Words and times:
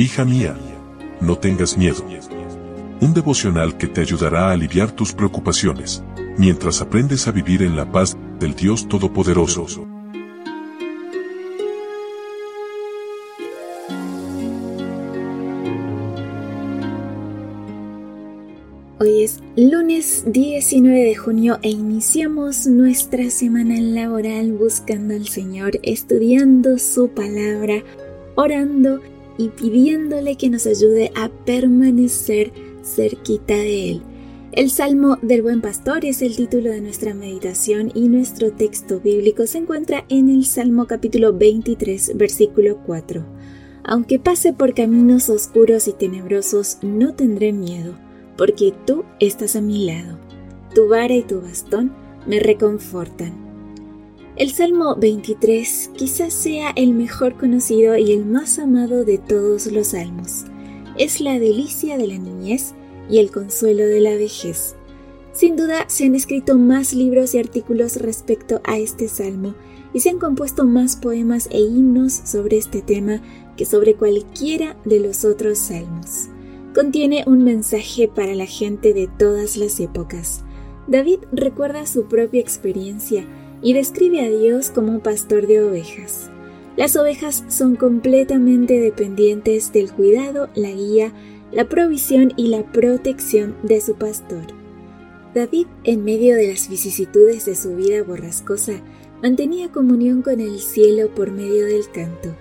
Hija 0.00 0.24
mía, 0.24 0.56
no 1.20 1.38
tengas 1.38 1.76
miedo. 1.76 2.04
Un 3.00 3.14
devocional 3.14 3.76
que 3.76 3.88
te 3.88 4.00
ayudará 4.00 4.46
a 4.46 4.52
aliviar 4.52 4.92
tus 4.92 5.12
preocupaciones, 5.12 6.04
mientras 6.36 6.80
aprendes 6.80 7.26
a 7.26 7.32
vivir 7.32 7.64
en 7.64 7.74
la 7.74 7.90
paz 7.90 8.16
del 8.38 8.54
Dios 8.54 8.86
Todopoderoso. 8.86 9.88
Hoy 19.00 19.24
es 19.24 19.42
lunes 19.56 20.22
19 20.28 20.96
de 20.96 21.16
junio 21.16 21.58
e 21.62 21.70
iniciamos 21.70 22.68
nuestra 22.68 23.30
semana 23.30 23.80
laboral 23.80 24.52
buscando 24.52 25.14
al 25.14 25.26
Señor, 25.26 25.80
estudiando 25.82 26.78
su 26.78 27.08
palabra, 27.08 27.82
orando 28.36 29.00
y 29.00 29.17
pidiéndole 29.46 30.34
que 30.34 30.50
nos 30.50 30.66
ayude 30.66 31.12
a 31.14 31.28
permanecer 31.28 32.52
cerquita 32.82 33.54
de 33.54 33.90
Él. 33.92 34.02
El 34.50 34.70
Salmo 34.70 35.18
del 35.22 35.42
Buen 35.42 35.60
Pastor 35.60 36.04
es 36.04 36.20
el 36.22 36.34
título 36.34 36.70
de 36.70 36.80
nuestra 36.80 37.14
meditación 37.14 37.92
y 37.94 38.08
nuestro 38.08 38.50
texto 38.50 38.98
bíblico 38.98 39.46
se 39.46 39.58
encuentra 39.58 40.04
en 40.08 40.28
el 40.28 40.44
Salmo 40.44 40.86
capítulo 40.86 41.32
23, 41.32 42.16
versículo 42.16 42.78
4. 42.84 43.24
Aunque 43.84 44.18
pase 44.18 44.52
por 44.52 44.74
caminos 44.74 45.28
oscuros 45.28 45.86
y 45.86 45.92
tenebrosos, 45.92 46.78
no 46.82 47.14
tendré 47.14 47.52
miedo, 47.52 47.94
porque 48.36 48.74
tú 48.84 49.04
estás 49.20 49.54
a 49.54 49.60
mi 49.60 49.84
lado. 49.86 50.18
Tu 50.74 50.88
vara 50.88 51.14
y 51.14 51.22
tu 51.22 51.40
bastón 51.40 51.92
me 52.26 52.40
reconfortan. 52.40 53.47
El 54.38 54.52
Salmo 54.52 54.94
23 54.94 55.90
quizás 55.96 56.32
sea 56.32 56.70
el 56.76 56.94
mejor 56.94 57.36
conocido 57.36 57.96
y 57.96 58.12
el 58.12 58.24
más 58.24 58.60
amado 58.60 59.04
de 59.04 59.18
todos 59.18 59.66
los 59.66 59.88
salmos. 59.88 60.44
Es 60.96 61.20
la 61.20 61.40
delicia 61.40 61.98
de 61.98 62.06
la 62.06 62.18
niñez 62.18 62.72
y 63.10 63.18
el 63.18 63.32
consuelo 63.32 63.84
de 63.84 63.98
la 63.98 64.14
vejez. 64.14 64.76
Sin 65.32 65.56
duda 65.56 65.86
se 65.88 66.04
han 66.04 66.14
escrito 66.14 66.56
más 66.56 66.94
libros 66.94 67.34
y 67.34 67.40
artículos 67.40 67.96
respecto 67.96 68.60
a 68.62 68.78
este 68.78 69.08
salmo 69.08 69.56
y 69.92 69.98
se 69.98 70.10
han 70.10 70.20
compuesto 70.20 70.64
más 70.64 70.94
poemas 70.94 71.48
e 71.50 71.58
himnos 71.58 72.12
sobre 72.12 72.58
este 72.58 72.80
tema 72.80 73.20
que 73.56 73.64
sobre 73.64 73.94
cualquiera 73.94 74.76
de 74.84 75.00
los 75.00 75.24
otros 75.24 75.58
salmos. 75.58 76.28
Contiene 76.76 77.24
un 77.26 77.42
mensaje 77.42 78.06
para 78.06 78.36
la 78.36 78.46
gente 78.46 78.94
de 78.94 79.08
todas 79.08 79.56
las 79.56 79.80
épocas. 79.80 80.44
David 80.86 81.18
recuerda 81.32 81.86
su 81.86 82.04
propia 82.04 82.40
experiencia 82.40 83.26
y 83.62 83.72
describe 83.72 84.20
a 84.20 84.30
Dios 84.30 84.70
como 84.70 85.00
pastor 85.00 85.46
de 85.46 85.62
ovejas. 85.62 86.30
Las 86.76 86.96
ovejas 86.96 87.44
son 87.48 87.76
completamente 87.76 88.78
dependientes 88.78 89.72
del 89.72 89.92
cuidado, 89.92 90.48
la 90.54 90.70
guía, 90.70 91.12
la 91.50 91.68
provisión 91.68 92.32
y 92.36 92.48
la 92.48 92.62
protección 92.62 93.56
de 93.62 93.80
su 93.80 93.94
pastor. 93.96 94.44
David, 95.34 95.66
en 95.84 96.04
medio 96.04 96.36
de 96.36 96.48
las 96.48 96.68
vicisitudes 96.68 97.44
de 97.46 97.56
su 97.56 97.74
vida 97.74 98.02
borrascosa, 98.02 98.80
mantenía 99.22 99.72
comunión 99.72 100.22
con 100.22 100.40
el 100.40 100.60
cielo 100.60 101.14
por 101.14 101.32
medio 101.32 101.66
del 101.66 101.90
canto. 101.90 102.34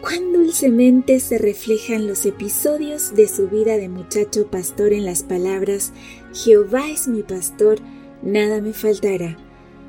Cuán 0.00 0.32
dulcemente 0.32 1.18
se 1.18 1.38
reflejan 1.38 2.06
los 2.06 2.26
episodios 2.26 3.14
de 3.14 3.26
su 3.26 3.48
vida 3.48 3.76
de 3.76 3.88
muchacho 3.88 4.46
pastor 4.48 4.92
en 4.92 5.06
las 5.06 5.22
palabras 5.22 5.92
Jehová 6.34 6.90
es 6.90 7.08
mi 7.08 7.22
pastor, 7.22 7.78
nada 8.22 8.60
me 8.60 8.74
faltará. 8.74 9.38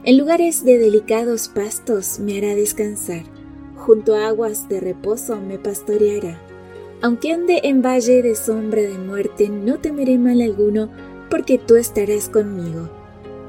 En 0.07 0.19
lugares 0.19 0.63
de 0.63 0.77
delicados 0.77 1.47
pastos 1.47 2.19
me 2.19 2.37
hará 2.37 2.53
descansar, 2.53 3.23
junto 3.75 4.13
a 4.13 4.27
aguas 4.27 4.69
de 4.69 4.79
reposo 4.79 5.41
me 5.41 5.57
pastoreará. 5.57 6.39
Aunque 7.01 7.33
ande 7.33 7.61
en 7.63 7.81
valle 7.81 8.21
de 8.21 8.35
sombra 8.35 8.83
de 8.83 8.99
muerte, 8.99 9.49
no 9.49 9.79
temeré 9.79 10.19
mal 10.19 10.41
alguno, 10.41 10.91
porque 11.31 11.57
tú 11.57 11.75
estarás 11.75 12.29
conmigo. 12.29 12.87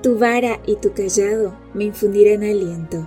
Tu 0.02 0.18
vara 0.18 0.58
y 0.64 0.76
tu 0.76 0.94
callado 0.94 1.54
me 1.74 1.84
infundirán 1.84 2.42
aliento. 2.42 3.06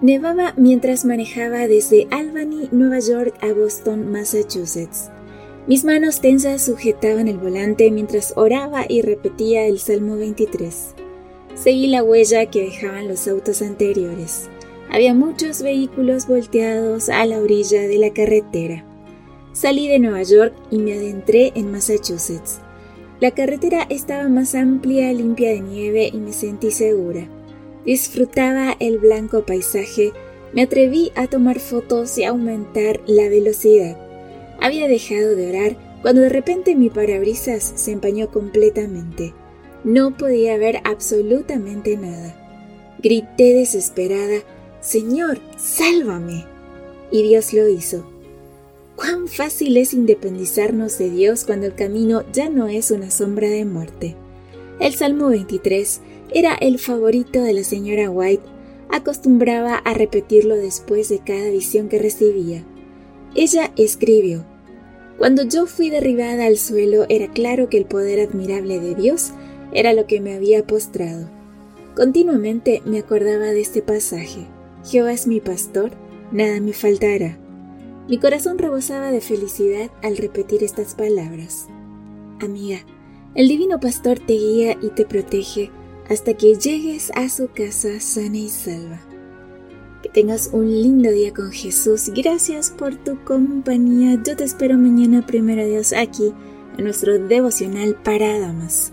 Nevaba 0.00 0.54
mientras 0.56 1.04
manejaba 1.04 1.68
desde 1.68 2.08
Albany, 2.10 2.70
Nueva 2.72 3.00
York 3.00 3.34
a 3.42 3.52
Boston, 3.52 4.10
Massachusetts. 4.10 5.10
Mis 5.66 5.84
manos 5.84 6.22
tensas 6.22 6.64
sujetaban 6.64 7.28
el 7.28 7.36
volante 7.36 7.90
mientras 7.90 8.32
oraba 8.34 8.86
y 8.88 9.02
repetía 9.02 9.66
el 9.66 9.78
Salmo 9.78 10.16
23. 10.16 10.94
Seguí 11.54 11.88
la 11.88 12.02
huella 12.02 12.46
que 12.46 12.64
dejaban 12.64 13.08
los 13.08 13.26
autos 13.28 13.62
anteriores. 13.62 14.48
Había 14.90 15.14
muchos 15.14 15.62
vehículos 15.62 16.26
volteados 16.26 17.08
a 17.08 17.24
la 17.26 17.38
orilla 17.38 17.82
de 17.82 17.98
la 17.98 18.12
carretera. 18.12 18.84
Salí 19.52 19.88
de 19.88 19.98
Nueva 19.98 20.22
York 20.22 20.54
y 20.70 20.78
me 20.78 20.94
adentré 20.94 21.52
en 21.54 21.70
Massachusetts. 21.70 22.60
La 23.20 23.32
carretera 23.32 23.86
estaba 23.90 24.28
más 24.28 24.54
amplia, 24.54 25.12
limpia 25.12 25.50
de 25.50 25.60
nieve 25.60 26.10
y 26.12 26.16
me 26.16 26.32
sentí 26.32 26.70
segura. 26.70 27.28
Disfrutaba 27.84 28.76
el 28.80 28.98
blanco 28.98 29.44
paisaje, 29.44 30.12
me 30.52 30.62
atreví 30.62 31.12
a 31.14 31.26
tomar 31.26 31.60
fotos 31.60 32.16
y 32.18 32.24
aumentar 32.24 33.00
la 33.06 33.28
velocidad. 33.28 33.96
Había 34.60 34.88
dejado 34.88 35.36
de 35.36 35.48
orar 35.48 35.76
cuando 36.02 36.22
de 36.22 36.28
repente 36.30 36.74
mi 36.74 36.90
parabrisas 36.90 37.72
se 37.74 37.92
empañó 37.92 38.30
completamente. 38.30 39.34
No 39.84 40.16
podía 40.16 40.58
ver 40.58 40.80
absolutamente 40.84 41.96
nada. 41.96 42.36
Grité 43.02 43.54
desesperada, 43.54 44.42
Señor, 44.80 45.40
sálvame. 45.56 46.44
Y 47.10 47.22
Dios 47.22 47.52
lo 47.52 47.68
hizo. 47.68 48.06
Cuán 48.94 49.28
fácil 49.28 49.78
es 49.78 49.94
independizarnos 49.94 50.98
de 50.98 51.08
Dios 51.08 51.44
cuando 51.44 51.66
el 51.66 51.74
camino 51.74 52.24
ya 52.32 52.50
no 52.50 52.68
es 52.68 52.90
una 52.90 53.10
sombra 53.10 53.48
de 53.48 53.64
muerte. 53.64 54.16
El 54.78 54.94
Salmo 54.94 55.28
23 55.28 56.00
era 56.34 56.54
el 56.54 56.78
favorito 56.78 57.42
de 57.42 57.54
la 57.54 57.64
señora 57.64 58.10
White. 58.10 58.44
Acostumbraba 58.90 59.76
a 59.76 59.94
repetirlo 59.94 60.56
después 60.56 61.08
de 61.08 61.20
cada 61.20 61.48
visión 61.48 61.88
que 61.88 61.98
recibía. 61.98 62.64
Ella 63.34 63.72
escribió, 63.76 64.44
Cuando 65.16 65.44
yo 65.44 65.66
fui 65.66 65.88
derribada 65.88 66.44
al 66.44 66.58
suelo 66.58 67.06
era 67.08 67.28
claro 67.28 67.70
que 67.70 67.78
el 67.78 67.86
poder 67.86 68.20
admirable 68.20 68.80
de 68.80 68.94
Dios 68.94 69.32
era 69.72 69.92
lo 69.92 70.06
que 70.06 70.20
me 70.20 70.34
había 70.34 70.66
postrado. 70.66 71.28
Continuamente 71.94 72.82
me 72.84 72.98
acordaba 72.98 73.46
de 73.46 73.60
este 73.60 73.82
pasaje. 73.82 74.46
Jehová 74.84 75.12
es 75.12 75.26
mi 75.26 75.40
pastor, 75.40 75.90
nada 76.32 76.60
me 76.60 76.72
faltará. 76.72 77.38
Mi 78.08 78.18
corazón 78.18 78.58
rebosaba 78.58 79.10
de 79.10 79.20
felicidad 79.20 79.90
al 80.02 80.16
repetir 80.16 80.64
estas 80.64 80.94
palabras. 80.94 81.68
Amiga, 82.40 82.78
el 83.34 83.48
divino 83.48 83.78
pastor 83.78 84.18
te 84.18 84.32
guía 84.32 84.76
y 84.80 84.88
te 84.90 85.04
protege 85.04 85.70
hasta 86.08 86.34
que 86.34 86.56
llegues 86.56 87.12
a 87.14 87.28
su 87.28 87.48
casa 87.48 88.00
sana 88.00 88.38
y 88.38 88.48
salva. 88.48 89.00
Que 90.02 90.08
tengas 90.08 90.50
un 90.52 90.66
lindo 90.66 91.10
día 91.10 91.32
con 91.32 91.52
Jesús. 91.52 92.10
Gracias 92.14 92.70
por 92.70 92.96
tu 92.96 93.22
compañía. 93.24 94.20
Yo 94.24 94.34
te 94.34 94.44
espero 94.44 94.76
mañana, 94.78 95.24
primero 95.24 95.64
Dios, 95.64 95.92
aquí 95.92 96.32
en 96.78 96.84
nuestro 96.84 97.18
devocional 97.18 97.94
para 98.02 98.38
damas. 98.38 98.92